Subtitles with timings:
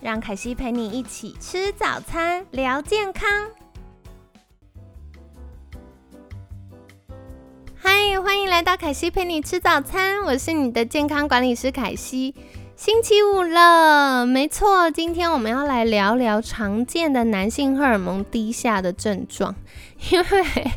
[0.00, 3.28] 让凯西陪你一起吃早餐，聊健康。
[7.74, 12.32] 嗨，欢迎来到凯西陪你吃早餐，我是你的健康管理师凯西。
[12.76, 19.52] 星期五了，没错，今天我们要来聊聊常见的男性荷尔蒙低下的症状。
[20.12, 20.70] 因为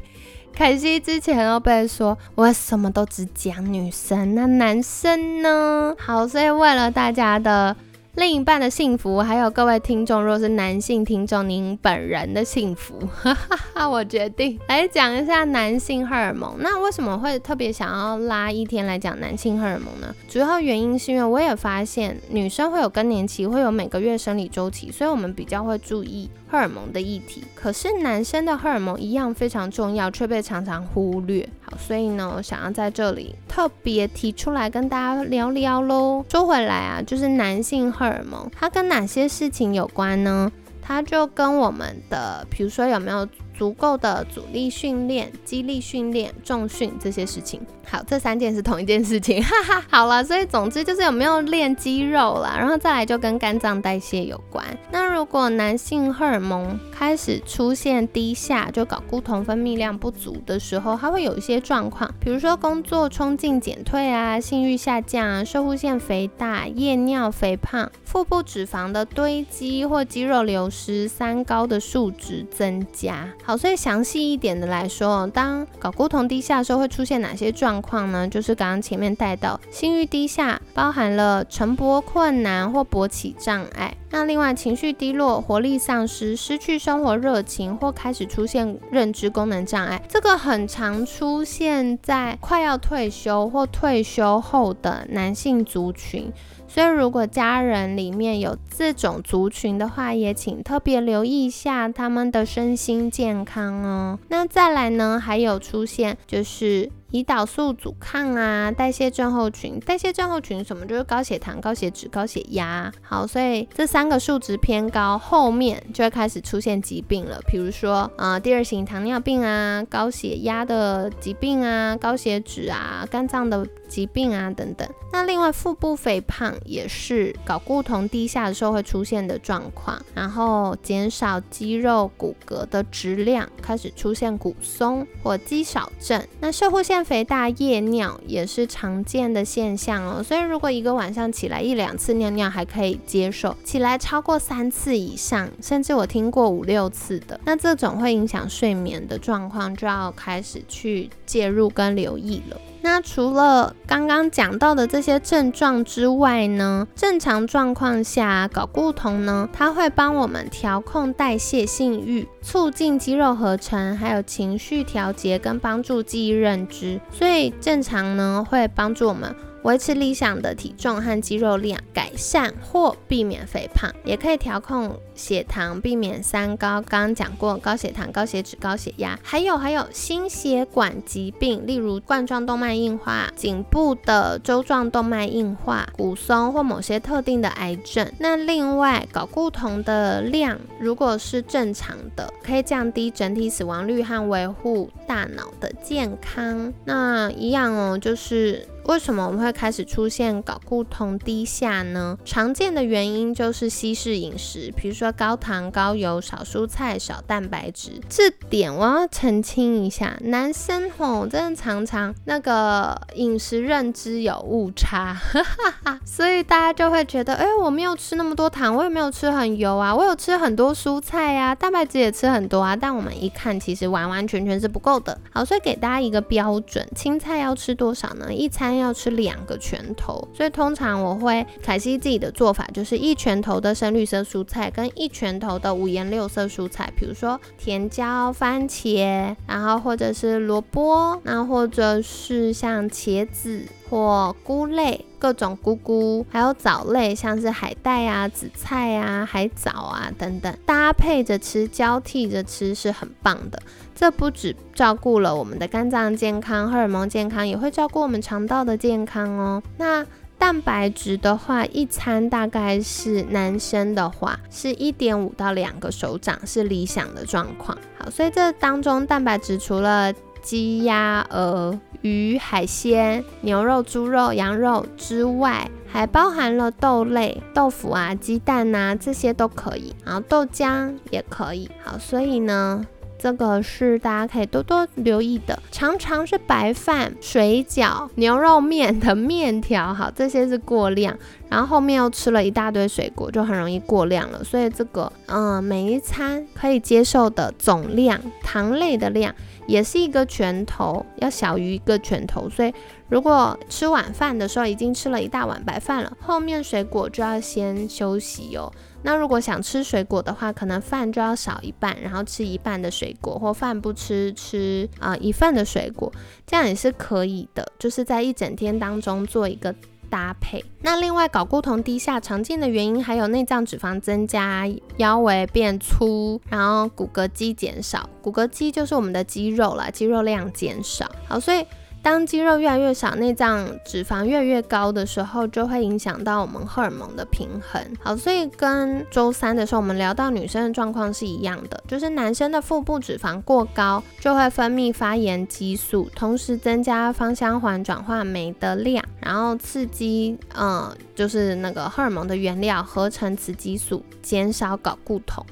[0.51, 5.95] 凯西之前都被说我什么都只讲女生，那男生呢？
[5.99, 7.77] 好，所以为了大家的。
[8.15, 16.57] 另一半的幸福，还有各位听众，若是男性听众，您本人的幸福，哈哈哈，我决定来讲一下男性荷尔蒙。
[16.59, 20.13] 那为什么会特别想要拉一天来讲男性荷尔蒙呢？
[20.27, 27.45] 主要原因是因为我也发现女生会有更年期，会有每个月生理周期，所以我们比较会注意荷尔蒙的议题。
[27.55, 31.47] 可是男生的荷尔蒙一样非常重要，却被常常忽略。
[31.61, 36.25] 好，所以呢，我想要在这里特别提出来跟大家聊聊喽。
[36.29, 37.89] 说回来啊，就是男性。
[37.89, 40.51] 荷尔蒙它跟哪些事情有关呢？
[40.81, 43.25] 它就跟我们的，比如说有没有。
[43.61, 49.85] 足够的阻力训练、肌力训练、重训这些事情，好，这三件是同一件事情，哈哈。
[49.87, 54.65] 好了，所以总之就是有没有练肌肉啦，然后再来就跟肝脏代谢有关。
[54.91, 73.29] 那如果男性荷尔蒙开始出现低下，就睾固酮分泌量不足的时候，它会有一些状况，比如说工作冲劲减退啊，性欲下降啊，射护腺肥大、夜尿、肥胖、腹部脂肪的堆积或肌肉流失、三高的数值增加。
[73.57, 78.27] 所以详细一点的来说，当睾固酮低下的时候，会出现哪些状况呢？
[78.27, 83.95] 就是刚刚前面带到，性欲低下，包含了晨勃困难或勃起障碍。
[84.11, 96.31] 那另外，情绪低落、活力丧失、失去生活热情或开始出现认知功能障碍，这个很常出现在快要退休或退休后的男性族群。
[96.67, 104.19] 所以，如果家人里面有这种族群的话，也请特别留意一下他们的身心健康哦。
[104.29, 106.89] 那再来呢，还有出现就是。
[107.11, 110.85] 胰岛素阻抗啊，代谢症候群，代谢症候群什么？
[110.85, 112.91] 就是高血糖、高血脂、高血压。
[113.01, 124.87] 好，所以这三个数值偏高，后面就会开始出现疾病了，比如说呃第二型糖尿病啊，高血压的疾病啊，高血脂啊，肝脏的疾病啊等等。
[125.13, 136.25] 那另外腹部肥胖也是睾固酮低下的时候会出现的状况，然后减少肌肉骨骼的质量，开始出现骨松或肌少症。
[136.39, 152.59] 那射护腺肥大夜尿也是常见的现象哦，所以如果一个晚上起来一两次尿尿还可以接受，起来超过三次以上，甚至我听过五六次的，那这种会影响睡眠的状况就要开始去介入跟留意了。
[152.83, 169.33] 那除了刚刚讲到的这些症状之外呢，正常状况下睾固酮呢，它会帮我们调控代谢、性欲，促进肌肉合成，还有情绪调节跟帮助记忆认知，所以正常呢会帮助我们。
[169.63, 176.81] 维持理想的体重和肌肉量，改善或避免肥胖，也可以调控血糖，避免三高。
[176.81, 188.11] 刚刚讲过，高血糖、高血脂、高血压，还有还有心血管疾病，例如冠状动脉硬化、颈部的周状动脉硬化、骨松或某些特定的癌症。
[188.17, 196.73] 那另外，睾固酮的量如果是正常的，可以降低整体死亡率和维护大脑的健康。
[196.85, 198.67] 那一样哦，就是。
[198.91, 202.17] 为什么我们会开始出现睾固酮低下呢？
[202.25, 207.91] 常见的原因就是西式饮食，比如说高糖、高油、少蔬菜、少蛋白质。
[208.09, 215.15] 这点我要澄清一下，男生吼真的常常那个饮食认知有误差，
[216.03, 222.75] 所以大家就会觉得，哎，我没有吃那么多糖，我也没有吃很油啊，我有吃很多蔬菜呀，蛋白质也吃很多啊。
[222.75, 225.17] 但我们一看，其实完完全全是不够的。
[225.31, 228.33] 好，所以给大家一个标准，青菜要吃多少呢？
[228.33, 228.80] 一餐。
[228.81, 243.65] 要吃两个拳头，所以通常我会凯西自己的做法就是一拳头的深绿色蔬菜跟一拳头的五颜六色蔬菜，比如说甜椒、番茄，然后或者是萝卜，那或者是像茄子。
[243.91, 253.61] 或菇类，各种菇菇，还有藻类，像是海带啊、紫菜啊、海藻啊等等，搭配着吃，交替着吃是很棒的。
[253.93, 259.61] 这不只照顾了我们的肝脏健康、荷尔蒙健康，也会照顾我们肠道的健康哦。
[259.77, 260.05] 那
[260.39, 267.77] 蛋白质的话，一餐大概是男生的话是一点五到两个手掌是理想的状况。
[267.99, 270.11] 好，所以这当中蛋白质除了
[270.41, 279.95] 鸡、鸭、鹅、鱼、海鲜、牛肉、猪肉、羊肉之外，还包含了豆类、豆腐啊、鸡蛋呐，这些都可以。
[280.05, 281.69] 然后豆浆也可以。
[281.83, 282.85] 好，所以呢。
[283.21, 291.15] 这个是大家可以多多留意的，常常是白饭、水饺、牛肉面的面条，好，这些是过量，
[291.47, 294.43] 然后后面又吃了一大堆水果，就很容易过量了。
[294.43, 299.35] 所以这个，嗯，每一餐可以接受的总量，糖类的量
[299.67, 302.49] 也是一个拳头，要小于一个拳头。
[302.49, 302.73] 所以
[303.07, 308.73] 如果吃晚饭的时候已经吃了一大碗白饭了，后面水果就要先休息哦。
[309.03, 316.11] 那如果想吃水果的话，可能饭就要少一半，然后吃一半的水果，或饭不吃，吃啊一份的水果，
[316.45, 317.65] 这样也是可以的。
[317.79, 319.73] 就是在一整天当中做一个
[320.09, 320.63] 搭配。
[320.81, 324.67] 那另外睾固酮低下常见的原因还有内脏脂肪增加、
[324.97, 328.09] 腰围变粗，然后骨骼肌减少。
[328.21, 331.09] 骨骼肌就是我们的肌肉了，肌肉量减少。
[331.27, 331.65] 好，所以。
[332.03, 337.81] 当肌肉越来越少，内脏脂肪越来越高的时候，就会影响到我们荷尔蒙的平衡。
[338.01, 355.45] 好，所以跟周三的时候我们聊到女生的状况是一样的，就是男生的腹部脂肪过高，就会分泌发炎激素，同时增加芳香环转化酶的量，然后刺激，嗯，就是那个荷尔蒙的原料合成雌激素，减少睾固酮。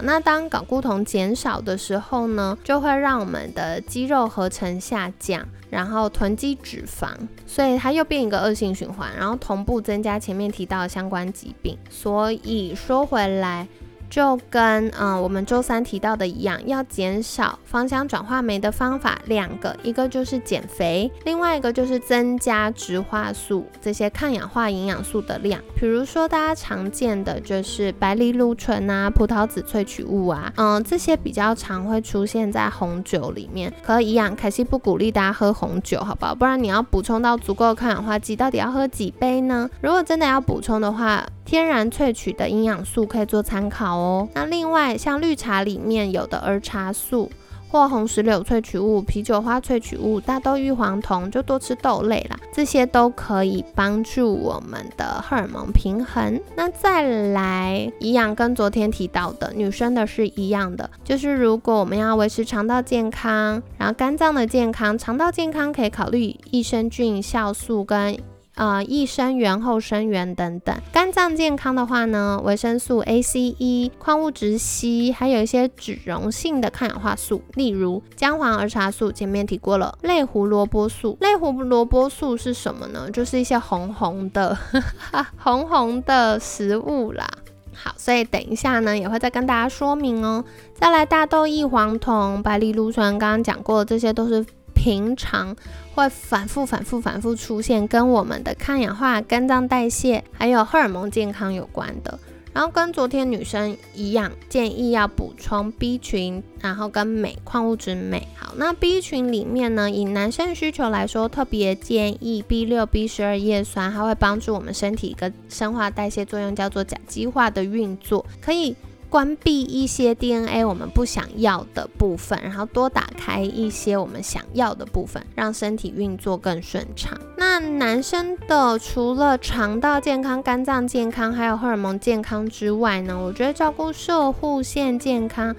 [0.00, 7.08] 那当睾固酮减少的时候呢，就会让我们的肌肉合成下降，然后囤积脂肪，
[7.46, 11.76] 所以它又变一个恶性循环，然后同步增加前面提到的相关疾病。
[11.90, 13.68] 所以说回来。
[14.12, 25.58] 就跟嗯我们周三提到的一样，要减少芳香转化酶的方法两个，一个就是减肥，另外一个就是增加植化素这些抗氧化营养素的量。
[25.74, 33.72] 比如说大家常见的就是白藜芦醇啊、葡萄籽萃取物啊，嗯这些比较常会出现在红酒里面。
[33.82, 36.34] 可一样，凯西不鼓励大家喝红酒，好不好？
[36.34, 39.70] 不然你要补充到足够抗氧化剂，到底要喝几杯呢？
[39.80, 44.28] 如果真的要补充的话，天然萃取的营养素可以做参考哦。
[44.34, 47.30] 那另外像绿茶里面有的儿茶素
[47.68, 56.38] 或红石榴萃取物、啤酒花萃取物、大豆异黄酮，就多吃豆类啦，这些都可以帮助我们的荷尔蒙平衡。
[56.54, 68.18] 那再来一样跟昨天提到的女生的是一样的，就是如果我们要维持肠道健康，然后肝脏的健康，肠道健康可以考虑益生菌、酵素跟。
[68.54, 70.76] 啊，益生元、后生元等等。
[70.92, 79.96] 肝脏健康的话呢，维生素 A、C、E、矿物质硒，还有一些脂溶性的抗氧化素，例如姜黄儿茶素，前面提过了。
[80.02, 83.10] 类胡萝卜素，类胡萝卜素是什么呢？
[83.10, 84.56] 就是一些红红的、
[85.42, 87.26] 红红的食物啦。
[87.74, 90.44] 好，所以等一下呢，也会再跟大家说明哦。
[90.74, 94.44] 再来，大豆异黄酮、白藜芦醇，刚刚讲过，这些都是。
[94.82, 95.54] 平常
[95.94, 102.18] 会反复、反复、反复出现，跟我们的抗氧化、肝脏代谢还有荷尔蒙健康有关的。
[102.52, 108.26] 然后跟昨天女生一样，建议要补充 B 群，然后跟镁、矿物质镁。
[108.34, 118.74] 好，那 B 群里面呢，以男生需求来说，特别建议 B 六、B 十二叶酸，它会帮助我们身体一个生化代谢作用，叫做甲基化的运作，可以。
[119.12, 127.12] 关闭一些 DNA 我们不想要的部分，然后多打开一些我们想要的部分，让身体运作更顺畅。
[127.36, 135.54] 那男生的除了肠道健康、肝脏健康，还有荷尔蒙健康之外呢，我觉得照顾射护腺健康。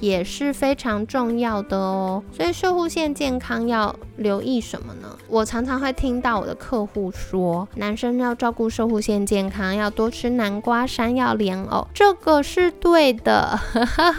[0.00, 5.08] 也是非常重要的哦，所以射护腺健康要留意什么呢？
[5.28, 13.58] 我常常会听到我的客户说，男生要照顾射护腺健康，要多吃南瓜、山药、莲藕，这个是对的。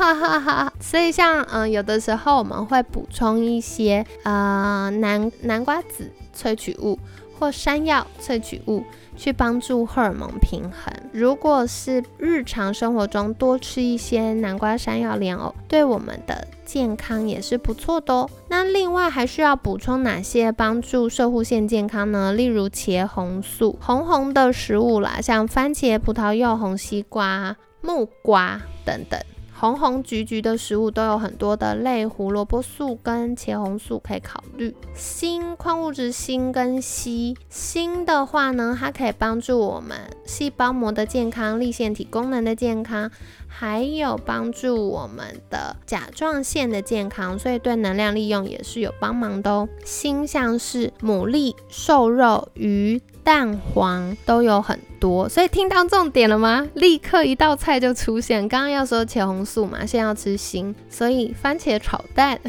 [0.79, 6.97] 所以像嗯，有的时候我们会补充一些呃南南瓜籽萃取物
[7.39, 8.83] 或山药萃取物。
[9.19, 10.93] 去帮助荷尔蒙平衡。
[11.11, 18.29] 如果是日常生活中多吃一些南瓜、山药、莲藕，对我们的健康也是不错的哦。
[18.47, 22.31] 那另外还需要补充哪些帮助射护腺健康呢？
[22.31, 29.19] 例如茄红素，红红的食物啦，像番茄、葡萄柚、红西瓜、木瓜等等。
[29.59, 34.73] 红红橘橘的食物都有很多的类胡萝卜素跟茄红素可以考虑。
[34.95, 43.11] 锌矿物质锌跟硒，锌的话呢，它可以帮助我们细胞膜的健康、立腺体功能的健康，
[43.49, 49.67] 还有帮助我们的甲状腺的健康，所以对能量利用也是有帮忙的哦。
[49.83, 53.01] 锌像是牡蛎、瘦肉、鱼。
[53.29, 56.67] 蛋黄都有很多，所以听到重点了吗？
[56.73, 58.49] 立刻一道菜就出现。
[58.49, 62.39] 刚刚要说茄红素嘛，现在要吃锌，所以番茄炒蛋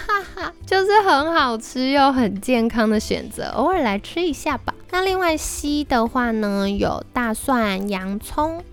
[0.64, 4.72] 就是很好吃又很健康的选择，偶尔来吃一下吧。
[4.92, 8.64] 那另外硒的话呢，有大蒜、洋葱、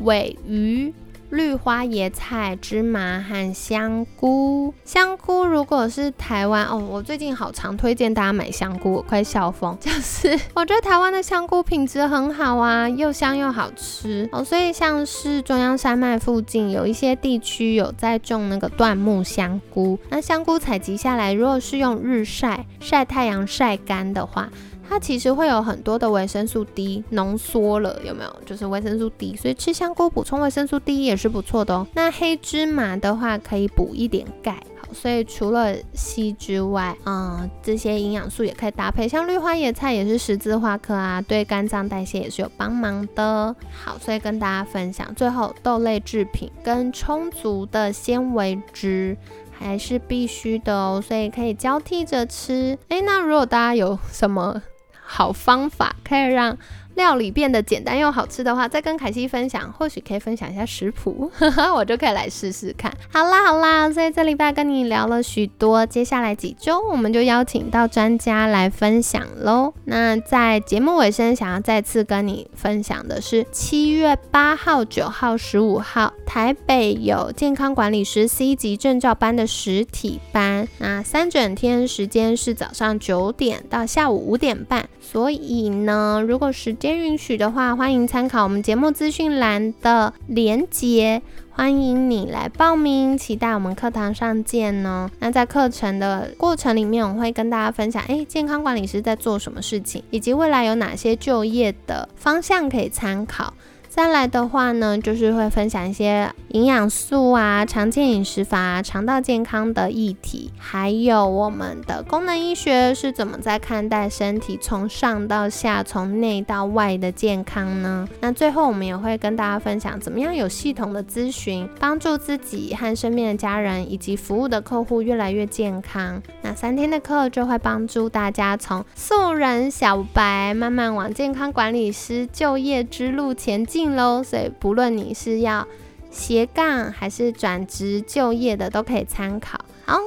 [0.00, 0.94] 尾鱼。
[1.34, 4.72] 绿花椰菜、芝麻和香菇。
[4.84, 9.76] 香菇如果是台湾哦，我最近好常推荐大家买香菇，我快笑疯。
[9.82, 14.44] 就是我觉得台湾的香菇品质很好啊，又香又好吃哦。
[14.44, 24.48] 所以像是中央山脉附近有一些地区有在种那个椴木香菇，那香菇采集下来，如果是用日晒晒太阳晒干的话。
[24.88, 28.36] 它其实会有很多的维生素 D 浓缩了，有没有？
[28.44, 31.86] 就是维生素 D，所以吃香菇补充维生素 D 也是不错的哦。
[31.94, 39.08] 那黑芝麻的话可以补一点钙，好，所以除了硒之外，嗯，这些营养素也可以搭配。
[39.08, 43.56] 像绿花野菜也是十字花科啊，对肝脏代谢也是有帮忙的。
[43.72, 49.16] 好，所以跟大家分享，最后豆类制品跟充足的纤维质
[49.50, 52.78] 还是必须的哦，所以可以交替着吃。
[52.90, 54.62] 诶，那如果大家有什么？
[55.04, 56.56] 好方法可以让
[56.94, 61.30] 料理变得简单又好吃的话，再跟凯西分享，或许可以分享一下食谱，
[61.74, 62.92] 我就可以来试试看。
[63.12, 69.72] 好啦好啦，所以这礼拜跟你聊了许多，接下来几周我们就邀请到专家来分享喽。
[69.84, 84.88] 那在节目尾声，想要再次跟你分享的是，七月八号、九号、十五号，台北有健康管理师 C 级证照班的实体班，那三整天时间是早上九点到下午五点半。
[85.00, 95.10] 所以呢，如果是时间允许的话，欢迎参考我们节目资讯栏的连接，欢迎你来报名，期待我们课堂上见哦。
[95.18, 103.54] 那在课程的过程里面，我会跟大家分享，哎，健康管理师在做什么事情，以及未来有哪些就业的方向可以参考。
[103.94, 118.08] 再来的话呢，就是会分享一些营养素啊、常见饮食法、肠道健康的议题，还有我们的功能医学是怎么在看待身体从上到下、从内到外的健康呢？
[118.20, 126.20] 那最后我们也会跟大家分享怎么样有系统的咨询，帮助自己和身边的家人以及服务的客户越来越健康。
[126.42, 133.83] 那三天的课就会帮助大家从素人小白慢慢往健康管理师就业之路前进。
[133.92, 135.66] 喽，所以不论你是要
[136.10, 139.58] 斜杠还是转职就业的，都可以参考。
[139.84, 139.98] 好，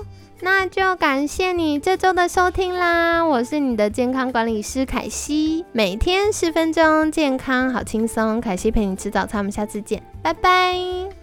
[0.42, 3.24] 那就感谢你这周的收听啦！
[3.24, 8.40] 我是你的健康管理师凯西，每天十分钟，健康好轻松。
[8.40, 11.17] 凯西陪你吃早餐，我们下次见，拜拜。